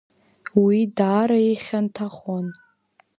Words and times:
Уи 0.63 0.79
даара 0.97 1.37
ихьанҭахон. 1.51 2.47